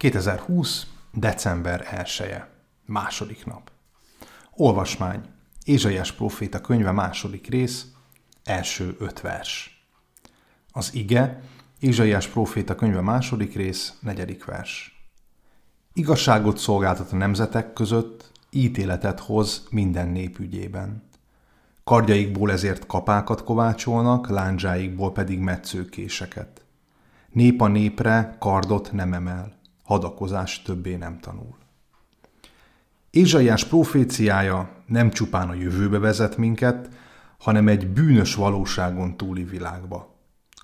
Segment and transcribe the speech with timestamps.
[0.00, 0.86] 2020.
[1.12, 2.48] december 1 -e,
[2.86, 3.70] második nap.
[4.54, 5.20] Olvasmány.
[5.64, 7.86] Ézsaiás próféta könyve második rész,
[8.44, 9.84] első öt vers.
[10.72, 11.42] Az ige,
[11.80, 15.04] Ézsaiás próféta könyve második rész, negyedik vers.
[15.92, 21.02] Igazságot szolgáltat a nemzetek között, ítéletet hoz minden népügyében.
[21.84, 26.64] Kardjaikból ezért kapákat kovácsolnak, lándzsáikból pedig metszőkéseket.
[27.32, 29.58] Nép a népre kardot nem emel
[29.90, 31.56] hadakozás többé nem tanul.
[33.10, 36.88] Ézsaiás proféciája nem csupán a jövőbe vezet minket,
[37.38, 40.14] hanem egy bűnös valóságon túli világba.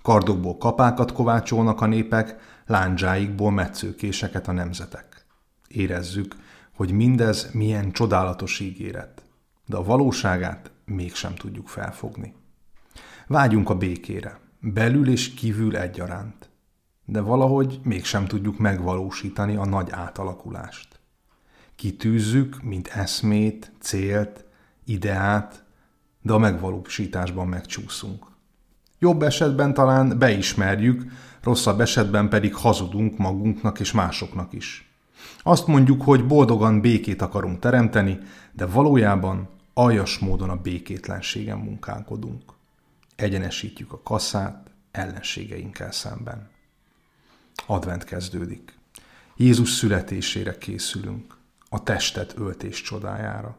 [0.02, 2.36] Kardokból kapákat kovácsolnak a népek,
[2.66, 5.26] lándzsáikból metszőkéseket a nemzetek.
[5.68, 6.36] Érezzük,
[6.74, 9.22] hogy mindez milyen csodálatos ígéret,
[9.66, 12.34] de a valóságát mégsem tudjuk felfogni.
[13.26, 16.50] Vágyunk a békére, belül és kívül egyaránt
[17.06, 21.00] de valahogy mégsem tudjuk megvalósítani a nagy átalakulást.
[21.76, 24.44] Kitűzzük, mint eszmét, célt,
[24.84, 25.64] ideát,
[26.22, 28.26] de a megvalósításban megcsúszunk.
[28.98, 31.04] Jobb esetben talán beismerjük,
[31.42, 34.90] rosszabb esetben pedig hazudunk magunknak és másoknak is.
[35.42, 38.18] Azt mondjuk, hogy boldogan békét akarunk teremteni,
[38.52, 42.42] de valójában aljas módon a békétlenségen munkálkodunk.
[43.16, 46.54] Egyenesítjük a kaszát ellenségeinkkel szemben.
[47.66, 48.78] Advent kezdődik.
[49.36, 51.36] Jézus születésére készülünk,
[51.68, 53.58] a testet öltés csodájára.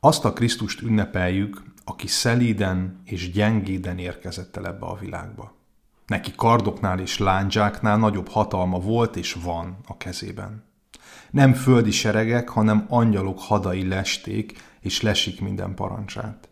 [0.00, 5.56] Azt a Krisztust ünnepeljük, aki szelíden és gyengéden érkezett el ebbe a világba.
[6.06, 10.64] Neki kardoknál és lándzsáknál nagyobb hatalma volt és van a kezében.
[11.30, 16.48] Nem földi seregek, hanem angyalok hadai lesték, és lesik minden parancsát.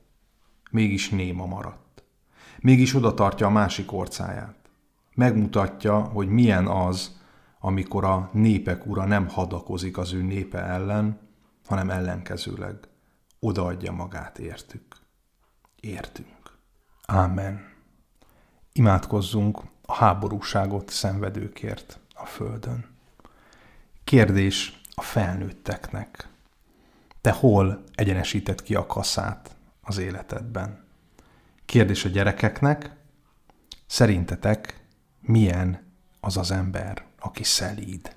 [0.70, 2.02] Mégis néma maradt.
[2.60, 4.65] Mégis oda tartja a másik orcáját
[5.16, 7.20] megmutatja, hogy milyen az,
[7.58, 11.18] amikor a népek ura nem hadakozik az ő népe ellen,
[11.66, 12.76] hanem ellenkezőleg
[13.40, 14.96] odaadja magát értük.
[15.80, 16.58] Értünk.
[17.06, 17.74] Ámen.
[18.72, 22.84] Imádkozzunk a háborúságot szenvedőkért a Földön.
[24.04, 26.28] Kérdés a felnőtteknek.
[27.20, 30.84] Te hol egyenesített ki a kaszát az életedben?
[31.64, 32.96] Kérdés a gyerekeknek.
[33.86, 34.85] Szerintetek
[35.26, 35.84] milyen
[36.20, 38.15] az az ember, aki szelíd.